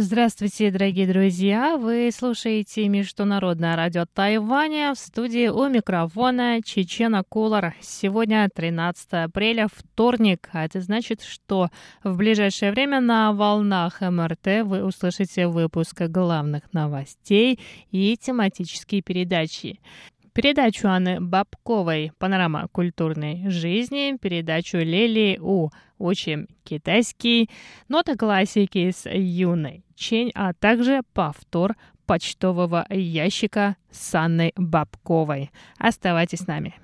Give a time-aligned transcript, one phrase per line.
[0.00, 1.76] Здравствуйте, дорогие друзья!
[1.76, 7.74] Вы слушаете Международное радио Тайваня в студии у микрофона Чечена Кулар.
[7.80, 11.70] Сегодня 13 апреля, вторник, а это значит, что
[12.04, 17.58] в ближайшее время на волнах МРТ вы услышите выпуск главных новостей
[17.90, 19.80] и тематические передачи
[20.32, 27.50] передачу Анны Бабковой «Панорама культурной жизни», передачу Лели У «Учим китайский»,
[27.88, 35.50] ноты классики с Юной Чень, а также повтор почтового ящика с Анной Бабковой.
[35.78, 36.74] Оставайтесь с нами.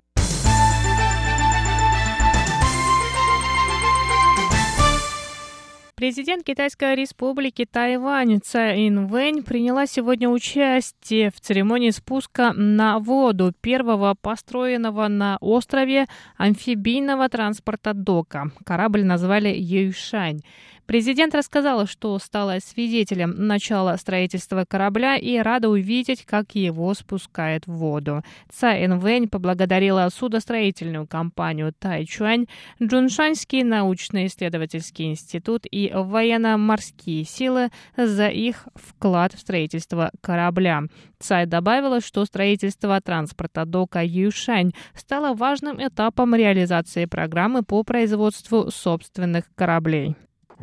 [5.97, 14.17] Президент Китайской республики Тайвань Цай Инвэнь приняла сегодня участие в церемонии спуска на воду первого
[14.21, 16.07] построенного на острове
[16.37, 18.51] амфибийного транспорта дока.
[18.67, 20.41] Корабль назвали Юйшань.
[20.87, 27.73] Президент рассказала, что стала свидетелем начала строительства корабля и рада увидеть, как его спускает в
[27.73, 28.23] воду.
[28.53, 32.47] Цай Энвэнь поблагодарила судостроительную компанию Тайчуань,
[32.83, 40.83] Джуншанский научно-исследовательский институт и военно-морские силы за их вклад в строительство корабля.
[41.19, 49.45] Цай добавила, что строительство транспорта дока Юшань стало важным этапом реализации программы по производству собственных
[49.55, 50.15] кораблей.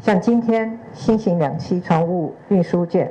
[0.03, 3.11] 像今天新型两栖船坞运输舰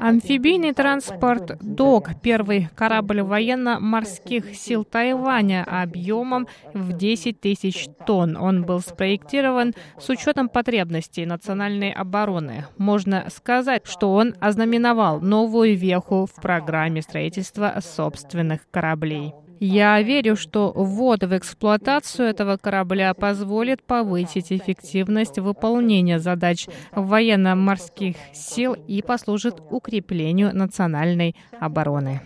[0.00, 8.36] Амфибийный транспорт «Док» — первый корабль военно-морских сил Тайваня объемом в 10 тысяч тонн.
[8.36, 12.64] Он был спроектирован с учетом потребностей национальной обороны.
[12.78, 19.34] Можно сказать, что он ознаменовал новую веху в программе строительства собственных кораблей.
[19.59, 28.73] Я верю, что ввод в эксплуатацию этого корабля позволит повысить эффективность выполнения задач военно-морских сил
[28.73, 32.21] и послужит укреплению национальной обороны.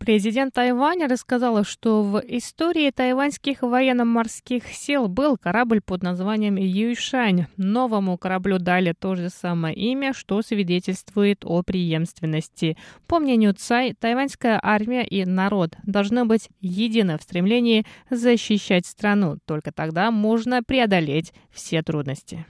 [0.00, 7.48] Президент Тайваня рассказала, что в истории тайваньских военно-морских сил был корабль под названием Юйшань.
[7.58, 12.78] Новому кораблю дали то же самое имя, что свидетельствует о преемственности.
[13.06, 19.36] По мнению Цай, тайваньская армия и народ должны быть едины в стремлении защищать страну.
[19.44, 22.46] Только тогда можно преодолеть все трудности.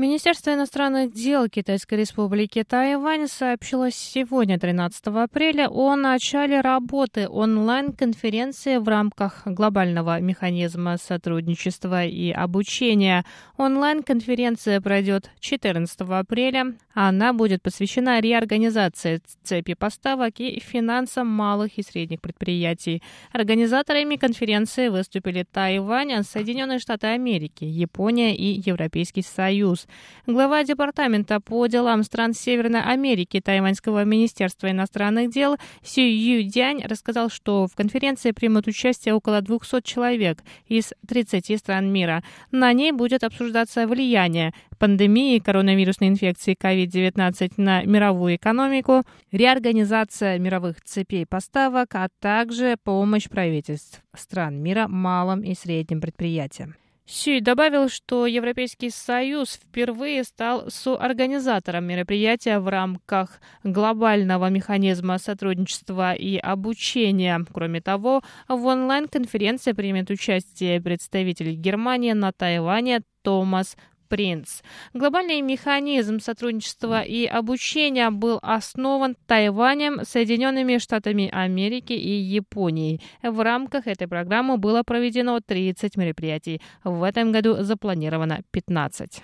[0.00, 8.88] Министерство иностранных дел Китайской республики Тайвань сообщило сегодня, 13 апреля, о начале работы онлайн-конференции в
[8.88, 13.26] рамках глобального механизма сотрудничества и обучения.
[13.58, 16.76] Онлайн-конференция пройдет 14 апреля.
[16.94, 23.02] Она будет посвящена реорганизации цепи поставок и финансам малых и средних предприятий.
[23.32, 29.86] Организаторами конференции выступили Тайвань, Соединенные Штаты Америки, Япония и Европейский Союз.
[30.26, 37.30] Глава Департамента по делам стран Северной Америки Тайваньского министерства иностранных дел Сю Ю Дянь рассказал,
[37.30, 42.22] что в конференции примут участие около 200 человек из 30 стран мира.
[42.50, 51.26] На ней будет обсуждаться влияние пандемии коронавирусной инфекции COVID-19 на мировую экономику, реорганизация мировых цепей
[51.26, 56.74] поставок, а также помощь правительств стран мира малым и средним предприятиям.
[57.12, 66.36] Сюй добавил, что Европейский Союз впервые стал соорганизатором мероприятия в рамках глобального механизма сотрудничества и
[66.36, 67.44] обучения.
[67.52, 73.76] Кроме того, в онлайн-конференции примет участие представитель Германии на Тайване Томас
[74.10, 74.62] Принц.
[74.92, 83.00] Глобальный механизм сотрудничества и обучения был основан Тайванем, Соединенными Штатами Америки и Японией.
[83.22, 86.60] В рамках этой программы было проведено 30 мероприятий.
[86.82, 89.22] В этом году запланировано 15.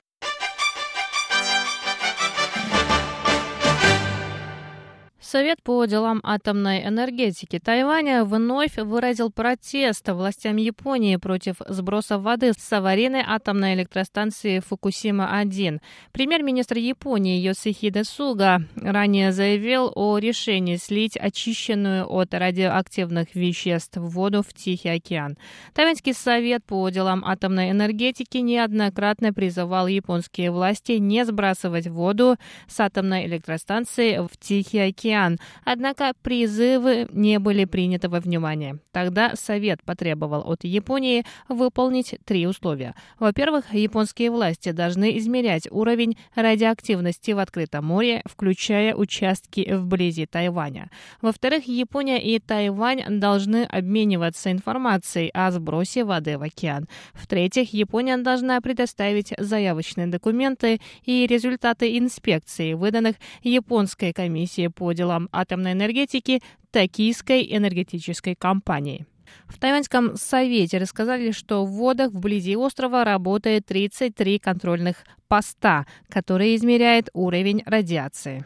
[5.29, 12.73] Совет по делам атомной энергетики Тайваня вновь выразил протест властям Японии против сброса воды с
[12.73, 15.81] аварийной атомной электростанции Фукусима-1.
[16.13, 24.55] Премьер-министр Японии Йосихиде Суга ранее заявил о решении слить очищенную от радиоактивных веществ воду в
[24.55, 25.37] Тихий океан.
[25.75, 32.37] Тайваньский совет по делам атомной энергетики неоднократно призывал японские власти не сбрасывать воду
[32.69, 35.39] с атомной электростанции в Тихий океан океан.
[35.65, 38.79] Однако призывы не были приняты во внимание.
[38.93, 42.95] Тогда Совет потребовал от Японии выполнить три условия.
[43.19, 50.91] Во-первых, японские власти должны измерять уровень радиоактивности в открытом море, включая участки вблизи Тайваня.
[51.23, 56.89] Во-вторых, Япония и Тайвань должны обмениваться информацией о сбросе воды в океан.
[57.15, 65.73] В-третьих, Япония должна предоставить заявочные документы и результаты инспекции, выданных Японской комиссией по делам атомной
[65.73, 69.07] энергетики Токийской энергетической компании.
[69.47, 77.09] В Тайваньском совете рассказали, что в водах вблизи острова работает 33 контрольных поста, которые измеряют
[77.13, 78.45] уровень радиации.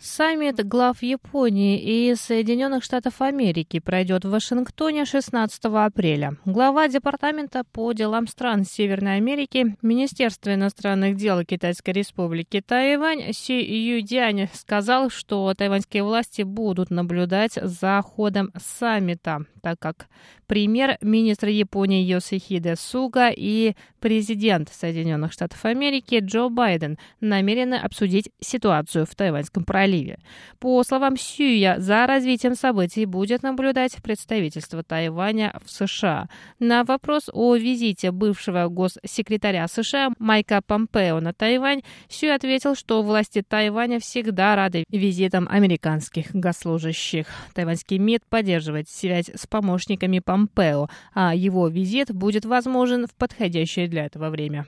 [0.00, 6.36] Саммит глав Японии и Соединенных Штатов Америки пройдет в Вашингтоне 16 апреля.
[6.44, 14.48] Глава Департамента по делам стран Северной Америки Министерства иностранных дел Китайской Республики Тайвань Си Юдянь
[14.54, 20.08] сказал, что тайваньские власти будут наблюдать за ходом саммита, так как
[20.46, 29.14] премьер-министр Японии Йосихиде Суга и президент Соединенных Штатов Америки Джо Байден намерены обсудить ситуацию в
[29.14, 30.18] Тайваньском проливе.
[30.58, 36.28] По словам Сюя, за развитием событий будет наблюдать представительство Тайваня в США.
[36.58, 43.44] На вопрос о визите бывшего госсекретаря США Майка Помпео на Тайвань Сюй ответил, что власти
[43.46, 47.26] Тайваня всегда рады визитам американских госслужащих.
[47.52, 54.06] Тайваньский МИД поддерживает связь с помощниками Помпео, а его визит будет возможен в подходящее для
[54.06, 54.66] этого время.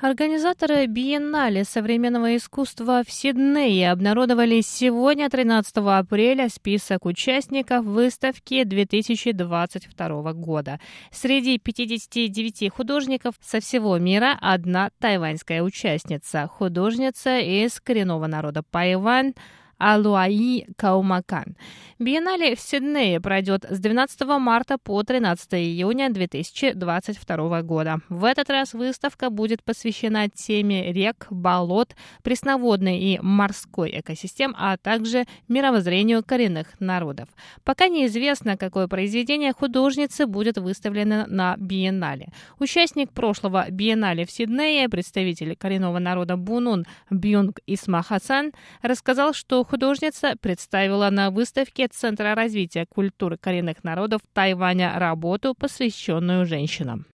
[0.00, 10.80] Организаторы биеннале современного искусства в Сиднее обнародовали сегодня, 13 апреля, список участников выставки 2022 года.
[11.12, 19.34] Среди 59 художников со всего мира одна тайваньская участница, художница из коренного народа Пайвань
[19.84, 21.56] Алуаи Каумакан.
[21.98, 27.98] Биеннале в Сиднее пройдет с 12 марта по 13 июня 2022 года.
[28.08, 35.24] В этот раз выставка будет посвящена теме рек, болот, пресноводной и морской экосистем, а также
[35.48, 37.28] мировоззрению коренных народов.
[37.62, 42.28] Пока неизвестно, какое произведение художницы будет выставлено на Биеннале.
[42.58, 48.52] Участник прошлого Биеннале в Сиднее, представитель коренного народа Бунун Бюнг Исмахасан,
[48.82, 57.06] рассказал, что художница представила на выставке Центра развития культуры коренных народов Тайваня работу, посвященную женщинам.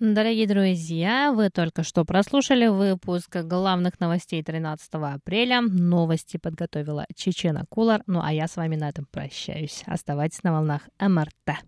[0.00, 5.60] Дорогие друзья, вы только что прослушали выпуск главных новостей 13 апреля.
[5.60, 8.00] Новости подготовила Чечена Кулар.
[8.06, 9.82] Ну а я с вами на этом прощаюсь.
[9.86, 11.62] Оставайтесь на волнах МРТ.